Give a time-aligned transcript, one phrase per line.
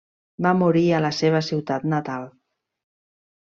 [0.45, 2.29] Va morir a la seva ciutat natal.